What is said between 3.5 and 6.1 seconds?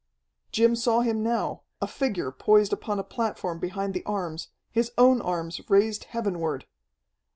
behind the arms, his own arms raised